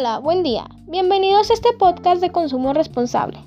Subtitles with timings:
[0.00, 0.64] Hola, buen día.
[0.86, 3.38] Bienvenidos a este podcast de consumo responsable.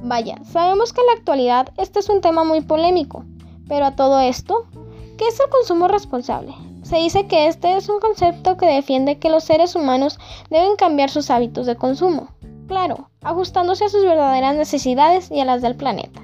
[0.00, 3.24] Vaya, sabemos que en la actualidad este es un tema muy polémico,
[3.66, 4.68] pero a todo esto,
[5.16, 6.54] ¿qué es el consumo responsable?
[6.84, 11.10] Se dice que este es un concepto que defiende que los seres humanos deben cambiar
[11.10, 12.28] sus hábitos de consumo,
[12.68, 16.20] claro, ajustándose a sus verdaderas necesidades y a las del planeta,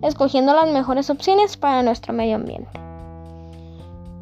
[0.00, 2.80] escogiendo las mejores opciones para nuestro medio ambiente.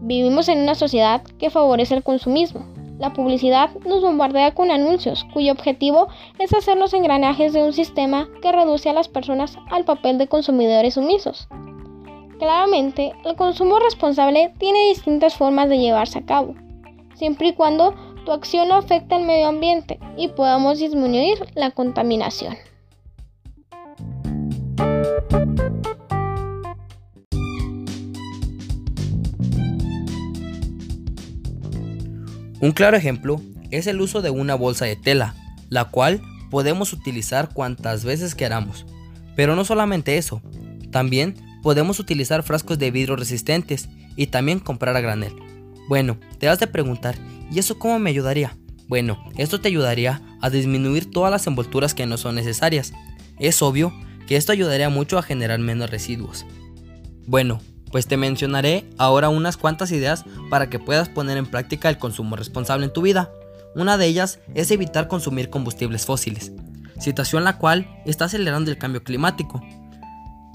[0.00, 2.64] Vivimos en una sociedad que favorece el consumismo,
[3.00, 8.29] la publicidad nos bombardea con anuncios cuyo objetivo es hacer los engranajes de un sistema
[8.43, 11.49] que reduce a las personas al papel de consumidores sumisos.
[12.39, 16.54] Claramente, el consumo responsable tiene distintas formas de llevarse a cabo,
[17.14, 17.95] siempre y cuando
[18.26, 22.54] tu acción no afecte al medio ambiente y podamos disminuir la contaminación.
[32.61, 33.41] Un claro ejemplo
[33.71, 35.34] es el uso de una bolsa de tela,
[35.69, 38.84] la cual podemos utilizar cuantas veces queramos.
[39.37, 40.43] Pero no solamente eso,
[40.91, 45.34] también podemos utilizar frascos de vidrio resistentes y también comprar a granel.
[45.89, 47.17] Bueno, te has de preguntar,
[47.51, 48.57] ¿y eso cómo me ayudaría?
[48.89, 52.93] Bueno, esto te ayudaría a disminuir todas las envolturas que no son necesarias.
[53.39, 53.93] Es obvio
[54.27, 56.45] que esto ayudaría mucho a generar menos residuos.
[57.27, 57.61] Bueno,
[57.91, 62.37] pues te mencionaré ahora unas cuantas ideas para que puedas poner en práctica el consumo
[62.37, 63.31] responsable en tu vida.
[63.75, 66.53] Una de ellas es evitar consumir combustibles fósiles,
[66.99, 69.61] situación la cual está acelerando el cambio climático.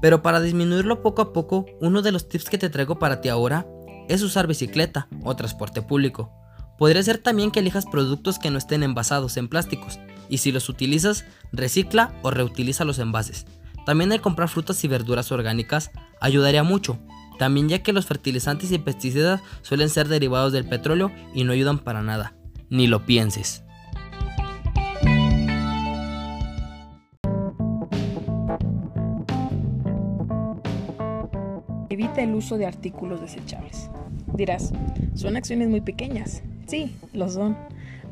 [0.02, 3.30] Pero para disminuirlo poco a poco, uno de los tips que te traigo para ti
[3.30, 3.66] ahora
[4.08, 6.32] es usar bicicleta o transporte público.
[6.78, 10.68] Podría ser también que elijas productos que no estén envasados en plásticos, y si los
[10.70, 13.46] utilizas, recicla o reutiliza los envases.
[13.86, 17.00] También el comprar frutas y verduras orgánicas ayudaría mucho,
[17.38, 21.80] también ya que los fertilizantes y pesticidas suelen ser derivados del petróleo y no ayudan
[21.80, 22.36] para nada.
[22.70, 23.64] Ni lo pienses.
[31.90, 33.90] Evita el uso de artículos desechables.
[34.34, 34.74] Dirás,
[35.14, 36.44] son acciones muy pequeñas.
[36.68, 37.58] Sí, lo son,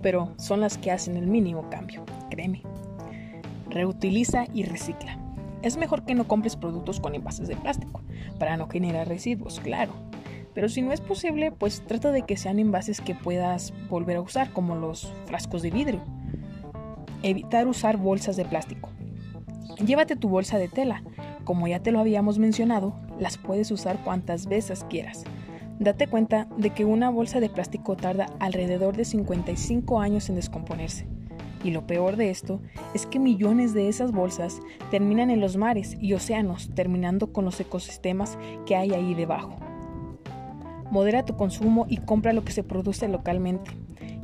[0.02, 2.62] pero son las que hacen el mínimo cambio, créeme.
[3.70, 5.23] Reutiliza y recicla.
[5.64, 8.02] Es mejor que no compres productos con envases de plástico,
[8.38, 9.94] para no generar residuos, claro.
[10.54, 14.22] Pero si no es posible, pues trata de que sean envases que puedas volver a
[14.22, 16.02] usar, como los frascos de vidrio.
[17.24, 18.90] Evitar usar bolsas de plástico.
[19.84, 21.02] Llévate tu bolsa de tela.
[21.46, 25.24] Como ya te lo habíamos mencionado, las puedes usar cuantas veces quieras.
[25.80, 31.08] Date cuenta de que una bolsa de plástico tarda alrededor de 55 años en descomponerse.
[31.64, 32.62] Y lo peor de esto
[32.94, 34.60] es que millones de esas bolsas
[34.92, 39.56] terminan en los mares y océanos, terminando con los ecosistemas que hay ahí debajo.
[40.92, 43.72] Modera tu consumo y compra lo que se produce localmente,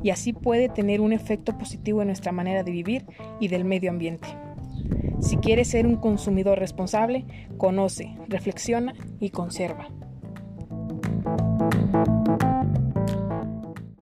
[0.02, 3.06] y así puede tener un efecto positivo en nuestra manera de vivir
[3.40, 4.28] y del medio ambiente.
[5.20, 7.24] Si quieres ser un consumidor responsable,
[7.58, 9.88] conoce, reflexiona y conserva.